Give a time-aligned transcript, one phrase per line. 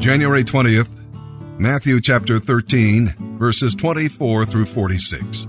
[0.00, 0.90] January 20th,
[1.58, 5.46] Matthew chapter 13, verses 24 through 46.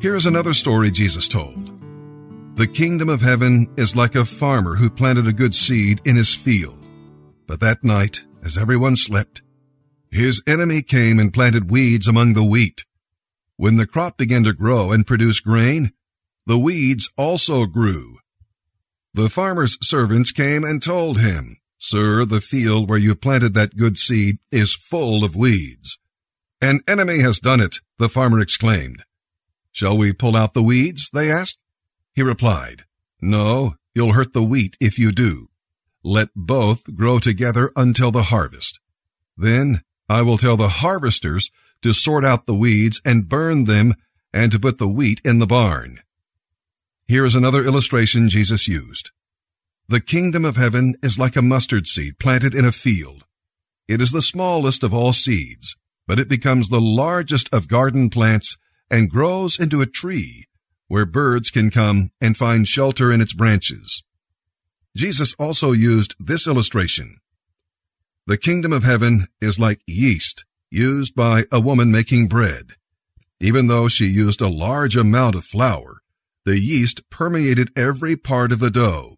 [0.00, 1.70] Here's another story Jesus told.
[2.56, 6.34] The kingdom of heaven is like a farmer who planted a good seed in his
[6.34, 6.84] field.
[7.46, 9.42] But that night, as everyone slept,
[10.10, 12.84] his enemy came and planted weeds among the wheat.
[13.56, 15.92] When the crop began to grow and produce grain,
[16.44, 18.16] the weeds also grew.
[19.14, 23.98] The farmer's servants came and told him, Sir, the field where you planted that good
[23.98, 25.98] seed is full of weeds.
[26.62, 29.04] An enemy has done it, the farmer exclaimed.
[29.70, 31.10] Shall we pull out the weeds?
[31.12, 31.58] they asked.
[32.14, 32.84] He replied,
[33.20, 35.50] No, you'll hurt the wheat if you do.
[36.02, 38.80] Let both grow together until the harvest.
[39.36, 41.50] Then I will tell the harvesters
[41.82, 43.92] to sort out the weeds and burn them
[44.32, 46.00] and to put the wheat in the barn.
[47.06, 49.10] Here is another illustration Jesus used.
[49.86, 53.24] The kingdom of heaven is like a mustard seed planted in a field.
[53.86, 55.76] It is the smallest of all seeds,
[56.06, 58.56] but it becomes the largest of garden plants
[58.90, 60.46] and grows into a tree
[60.88, 64.02] where birds can come and find shelter in its branches.
[64.96, 67.18] Jesus also used this illustration.
[68.26, 72.72] The kingdom of heaven is like yeast used by a woman making bread.
[73.38, 76.00] Even though she used a large amount of flour,
[76.46, 79.16] the yeast permeated every part of the dough.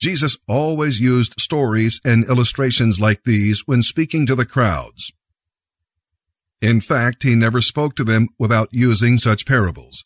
[0.00, 5.12] Jesus always used stories and illustrations like these when speaking to the crowds.
[6.60, 10.04] In fact, he never spoke to them without using such parables.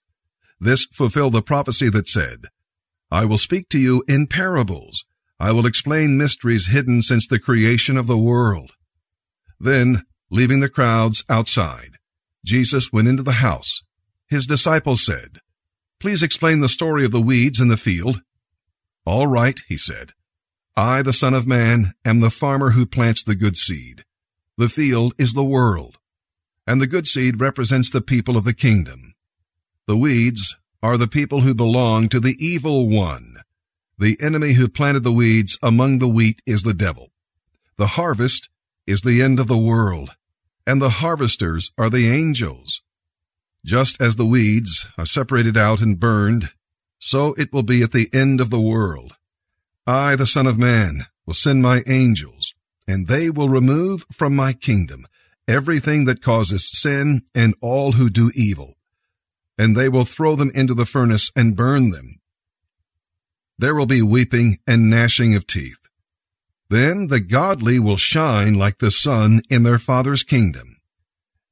[0.61, 2.45] This fulfilled the prophecy that said,
[3.11, 5.05] I will speak to you in parables
[5.43, 8.75] I will explain mysteries hidden since the creation of the world.
[9.59, 11.97] Then, leaving the crowds outside,
[12.47, 13.83] Jesus went into the house.
[14.29, 15.41] His disciples said,
[15.99, 18.23] Please explain the story of the weeds in the field.
[19.05, 20.13] All right, he said.
[20.77, 24.05] I, the Son of Man, am the farmer who plants the good seed.
[24.57, 25.99] The field is the world,
[26.67, 29.15] and the good seed represents the people of the kingdom.
[29.87, 33.37] The weeds are the people who belong to the evil one.
[33.99, 37.11] The enemy who planted the weeds among the wheat is the devil.
[37.77, 38.49] The harvest
[38.87, 40.17] is the end of the world,
[40.67, 42.83] and the harvesters are the angels.
[43.65, 46.51] Just as the weeds are separated out and burned,
[47.05, 49.17] so it will be at the end of the world.
[49.89, 52.55] I, the Son of Man, will send my angels,
[52.87, 55.09] and they will remove from my kingdom
[55.49, 58.77] everything that causes sin and all who do evil.
[59.59, 62.21] And they will throw them into the furnace and burn them.
[63.59, 65.89] There will be weeping and gnashing of teeth.
[66.71, 70.77] Then the godly will shine like the sun in their Father's kingdom.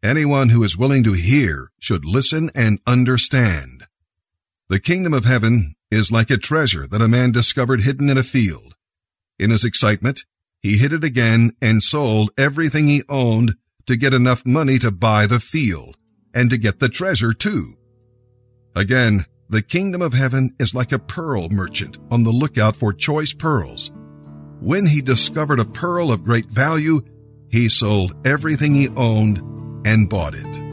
[0.01, 3.80] Anyone who is willing to hear should listen and understand.
[4.71, 8.23] The kingdom of heaven is like a treasure that a man discovered hidden in a
[8.23, 8.77] field.
[9.37, 10.25] In his excitement,
[10.63, 15.27] he hid it again and sold everything he owned to get enough money to buy
[15.27, 15.97] the field
[16.33, 17.75] and to get the treasure too.
[18.77, 23.33] Again, the kingdom of heaven is like a pearl merchant on the lookout for choice
[23.33, 23.91] pearls.
[24.61, 27.01] When he discovered a pearl of great value,
[27.49, 29.39] he sold everything he owned
[29.85, 30.70] and bought it.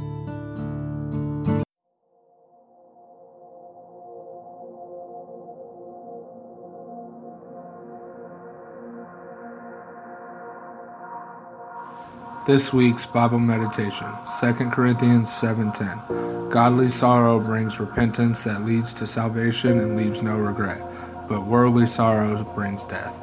[12.47, 14.07] This week's Bible meditation,
[14.39, 16.49] 2 Corinthians 7:10.
[16.49, 20.81] Godly sorrow brings repentance that leads to salvation and leaves no regret,
[21.27, 23.13] but worldly sorrow brings death.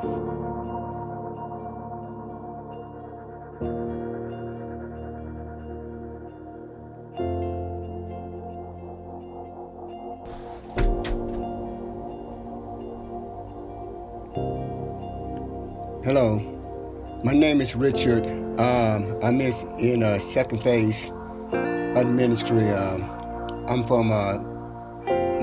[16.05, 16.54] Hello,
[17.25, 18.27] my name is Richard.
[18.61, 21.11] Um, I'm in a second phase
[21.53, 22.69] of ministry.
[22.69, 23.03] Um,
[23.67, 24.37] I'm from uh,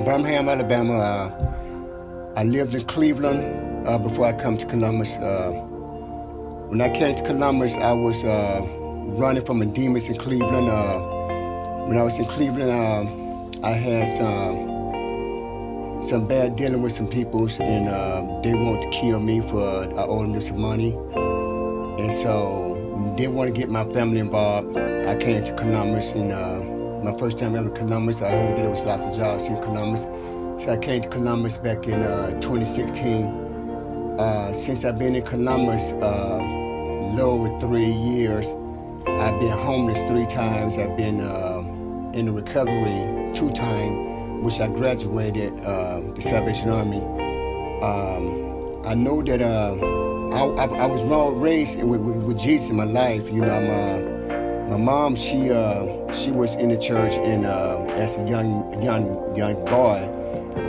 [0.06, 1.00] Birmingham, Alabama.
[1.00, 5.14] Uh, I lived in Cleveland uh, before I come to Columbus.
[5.16, 5.54] Uh,
[6.70, 8.62] when I came to Columbus, I was uh,
[9.18, 10.70] running from demons in Cleveland.
[10.70, 11.00] Uh,
[11.88, 12.72] when I was in Cleveland,
[13.66, 14.70] I had some
[16.04, 19.62] some bad dealing with some people, and they wanted to kill me for
[19.98, 20.96] I owed them some money.
[22.02, 24.76] And so, didn't want to get my family involved.
[24.76, 26.62] I came to Columbus, and uh,
[27.04, 30.02] my first time ever Columbus, I heard that there was lots of jobs in Columbus.
[30.64, 34.18] So I came to Columbus back in uh, 2016.
[34.18, 36.38] Uh, since I've been in Columbus, uh,
[37.14, 38.48] little over three years,
[39.08, 40.80] I've been homeless three times.
[40.80, 41.60] I've been uh,
[42.14, 47.02] in recovery two times, which I graduated uh, the Salvation Army.
[47.84, 51.04] Um, I know that uh, I, I, I was
[51.36, 53.28] raised with, with, with, Jesus in my life.
[53.30, 58.18] You know, my my mom she uh, she was in the church, and uh, as
[58.18, 60.08] a young young young boy,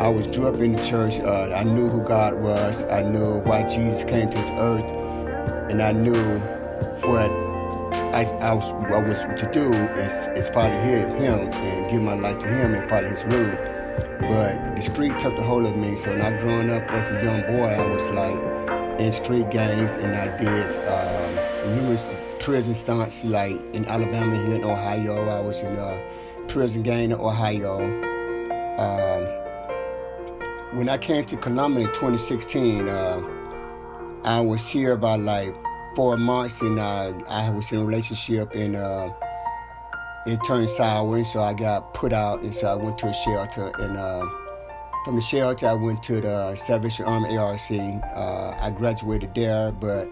[0.00, 1.20] I was grew up in the church.
[1.20, 2.82] Uh, I knew who God was.
[2.84, 4.90] I knew why Jesus came to this earth,
[5.70, 6.40] and I knew
[7.06, 7.30] what
[8.14, 12.38] I, I, was, I was to do is, is follow him and give my life
[12.40, 13.56] to Him and follow His rule.
[14.20, 15.94] But the street took the hold of me.
[15.96, 18.51] So I growing up as a young boy, I was like
[19.10, 22.06] street gangs, and I did um, numerous
[22.38, 25.28] prison stunts, like in Alabama, here in Ohio.
[25.28, 26.00] I was in a
[26.46, 27.80] prison gang in Ohio.
[28.78, 29.26] Um,
[30.76, 33.22] when I came to Columbia in 2016, uh,
[34.24, 35.54] I was here about like
[35.96, 39.10] four months, and uh, I was in a relationship, and uh,
[40.26, 43.12] it turned sour, and so I got put out, and so I went to a
[43.12, 44.24] shelter, and uh,
[45.04, 47.60] from the shelter I went to the Salvation Army ARC.
[47.70, 50.08] Uh, I graduated there, but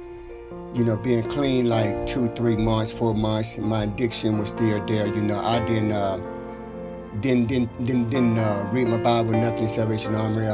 [0.75, 5.06] you know, being clean like two, three months, four months, my addiction was still there.
[5.06, 6.19] You know, I didn't uh,
[7.20, 9.64] didn't didn't didn't, didn't uh, read my Bible, nothing.
[9.64, 10.46] In Salvation Army.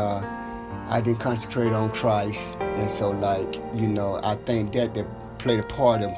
[0.89, 5.59] I didn't concentrate on Christ, and so like you know, I think that that played
[5.59, 6.13] a part of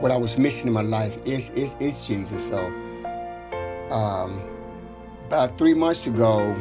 [0.00, 2.48] what I was missing in my life is is, is Jesus.
[2.48, 2.66] So,
[3.90, 4.40] um,
[5.26, 6.56] about three months ago,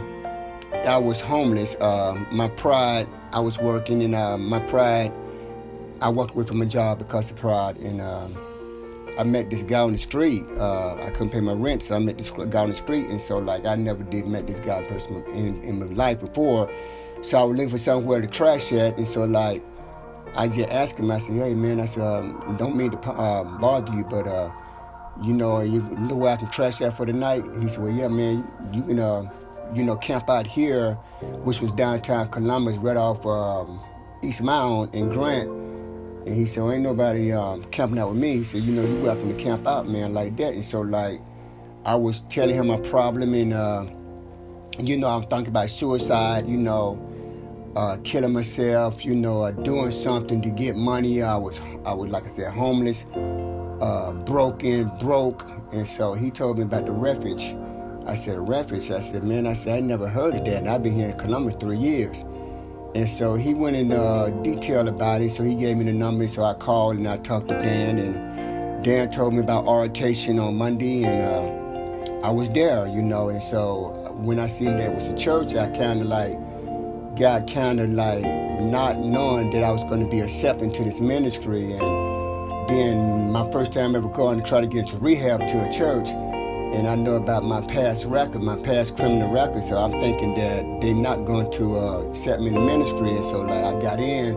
[0.74, 1.76] I was homeless.
[1.80, 5.12] Uh, my pride, I was working, and uh, my pride,
[6.02, 8.38] I walked away from my job because of pride, and um,
[9.18, 10.44] I met this guy on the street.
[10.58, 13.22] Uh, I couldn't pay my rent, so I met this guy on the street, and
[13.22, 16.70] so like I never did met this guy in person in, in my life before.
[17.22, 19.64] So I was looking for somewhere to crash at, and so like
[20.36, 21.10] I just asked him.
[21.12, 24.52] I said, "Hey man, I said um, don't mean to bother you, but uh,
[25.24, 27.94] you know, you know where I can crash at for the night." He said, "Well,
[27.94, 29.32] yeah, man, you, you know,
[29.74, 30.94] you know, camp out here,
[31.44, 33.80] which was downtown Columbus, right off um,
[34.24, 38.38] East Mound and Grant." And he said, well, "Ain't nobody um, camping out with me."
[38.38, 41.22] He said, "You know, you welcome to camp out, man, like that." And so like,
[41.86, 43.86] I was telling him my problem, and uh,
[44.80, 47.06] you know, I'm thinking about suicide, you know
[47.76, 51.22] uh, killing myself, you know, uh, doing something to get money.
[51.22, 53.06] I was, I was like I said, homeless,
[53.82, 57.56] uh, broken, broke, and so he told me about the refuge.
[58.08, 58.92] I said, a refuge.
[58.92, 61.18] I said, man, I said I never heard of that, and I've been here in
[61.18, 62.24] Columbus three years.
[62.96, 65.32] And so he went in uh, detail about it.
[65.32, 66.28] So he gave me the number.
[66.28, 70.56] So I called and I talked to Dan, and Dan told me about orientation on
[70.56, 73.30] Monday, and uh, I was there, you know.
[73.30, 76.38] And so when I seen that was a church, I kind of like
[77.18, 78.24] got kind of like
[78.62, 83.50] not knowing that I was going to be accepted to this ministry and being my
[83.52, 86.10] first time ever going to try to get into rehab to a church.
[86.76, 90.82] And I know about my past record, my past criminal record, so I'm thinking that
[90.82, 93.12] they're not going to uh, accept me in the ministry.
[93.12, 94.36] And so like I got in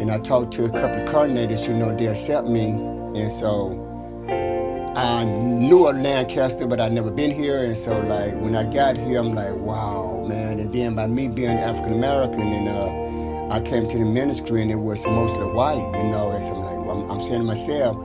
[0.00, 2.66] and I talked to a couple of coordinators who know they accept me.
[2.66, 3.80] And so
[4.96, 7.64] I knew of Lancaster, but I'd never been here.
[7.64, 10.60] And so, like, when I got here, I'm like, wow, man.
[10.60, 14.70] And then by me being African American, and uh, I came to the ministry, and
[14.70, 16.30] it was mostly white, you know.
[16.30, 17.96] And so I'm like, I'm, I'm saying to myself,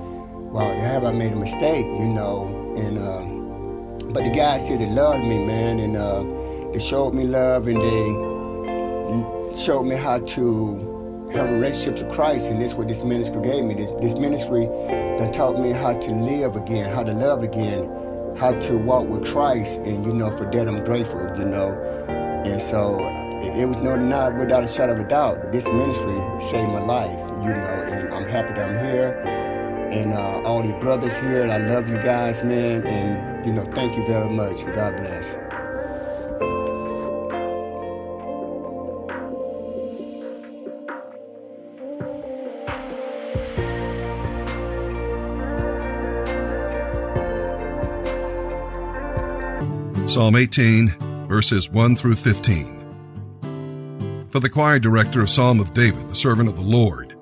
[0.51, 2.47] wow, have I made a mistake, you know?
[2.77, 6.23] And uh, but the guys here, they loved me, man, and uh,
[6.71, 12.49] they showed me love, and they showed me how to have a relationship to Christ,
[12.49, 13.75] and this what this ministry gave me.
[13.75, 14.65] This, this ministry
[15.19, 17.87] that taught me how to live again, how to love again,
[18.37, 21.71] how to walk with Christ, and you know, for that I'm grateful, you know.
[22.45, 22.97] And so
[23.44, 25.51] it, was no not without a shadow of a doubt.
[25.51, 29.38] This ministry saved my life, you know, and I'm happy that I'm here.
[29.91, 33.65] And uh, all the brothers here, And I love you guys, man, and you know,
[33.73, 34.63] thank you very much.
[34.73, 35.35] God bless.
[50.07, 54.27] Psalm 18, verses 1 through 15.
[54.29, 57.15] For the choir director of Psalm of David, the servant of the Lord,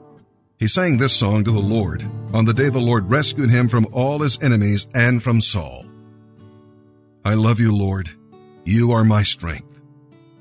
[0.57, 3.87] he sang this song to the Lord on the day the Lord rescued him from
[3.91, 5.85] all his enemies and from Saul.
[7.23, 8.09] I love you, Lord.
[8.63, 9.81] You are my strength.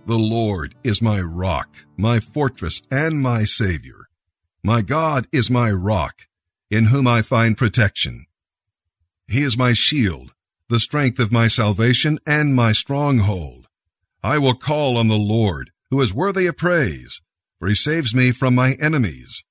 [0.07, 4.09] The Lord is my rock, my fortress, and my Savior.
[4.63, 6.27] My God is my rock,
[6.71, 8.27] in whom I find protection.
[9.29, 10.33] He is my shield
[10.69, 13.69] the strength of my salvation and my stronghold.
[14.23, 17.21] I will call on the Lord, who is worthy of praise,
[17.59, 19.45] for he saves me from my enemies.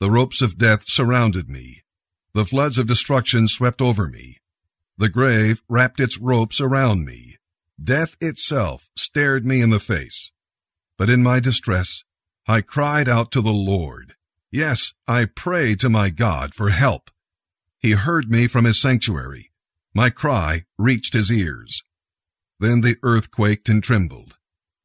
[0.00, 1.82] The ropes of death surrounded me.
[2.32, 4.36] The floods of destruction swept over me.
[4.96, 7.36] The grave wrapped its ropes around me.
[7.82, 10.30] Death itself stared me in the face.
[10.96, 12.04] But in my distress,
[12.46, 14.14] I cried out to the Lord,
[14.50, 17.10] Yes, I prayed to my God for help.
[17.78, 19.50] He heard me from his sanctuary.
[19.94, 21.82] My cry reached his ears.
[22.58, 24.36] Then the earth quaked and trembled.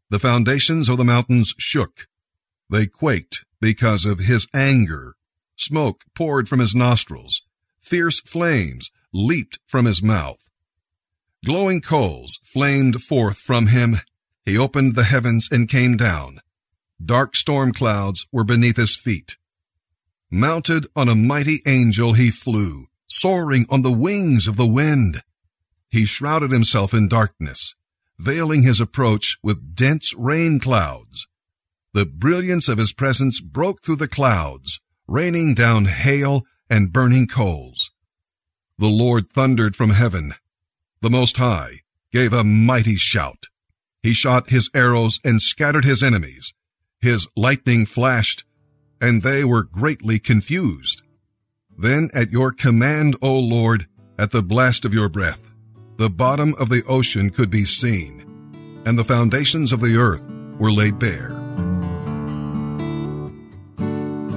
[0.09, 2.07] The foundations of the mountains shook.
[2.69, 5.15] They quaked because of his anger.
[5.55, 7.43] Smoke poured from his nostrils.
[7.79, 10.49] Fierce flames leaped from his mouth.
[11.45, 14.01] Glowing coals flamed forth from him.
[14.45, 16.39] He opened the heavens and came down.
[17.01, 19.37] Dark storm clouds were beneath his feet.
[20.29, 25.21] Mounted on a mighty angel, he flew, soaring on the wings of the wind.
[25.89, 27.75] He shrouded himself in darkness,
[28.19, 31.27] veiling his approach with dense rain clouds.
[31.93, 37.91] The brilliance of his presence broke through the clouds, raining down hail and burning coals.
[38.79, 40.33] The Lord thundered from heaven.
[41.01, 41.81] The Most High
[42.11, 43.45] gave a mighty shout.
[44.01, 46.55] He shot his arrows and scattered his enemies.
[46.99, 48.43] His lightning flashed,
[48.99, 51.03] and they were greatly confused.
[51.77, 53.85] Then at your command, O Lord,
[54.17, 55.51] at the blast of your breath,
[55.97, 58.25] the bottom of the ocean could be seen,
[58.83, 61.42] and the foundations of the earth were laid bare.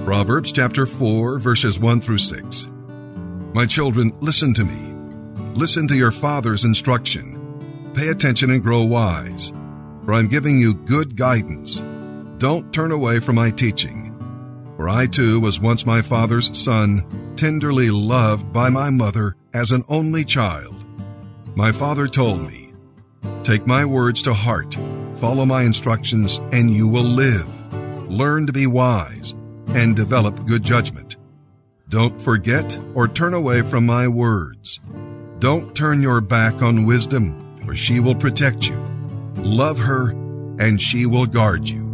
[0.06, 2.68] Proverbs chapter 4, verses 1 through 6.
[3.52, 4.94] My children, listen to me.
[5.56, 7.90] Listen to your father's instruction.
[7.92, 9.52] Pay attention and grow wise,
[10.04, 11.82] for I'm giving you good guidance.
[12.38, 14.16] Don't turn away from my teaching.
[14.76, 19.82] For I too was once my father's son, tenderly loved by my mother as an
[19.88, 20.76] only child.
[21.56, 22.72] My father told me,
[23.42, 24.76] Take my words to heart,
[25.14, 27.48] follow my instructions, and you will live.
[28.08, 29.34] Learn to be wise
[29.76, 31.16] and develop good judgment.
[31.90, 34.80] Don't forget or turn away from my words.
[35.38, 38.74] Don't turn your back on wisdom, for she will protect you.
[39.36, 40.10] Love her,
[40.58, 41.85] and she will guard you.